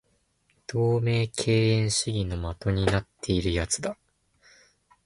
[0.65, 3.97] 同盟敬遠主義の的になっている奴だ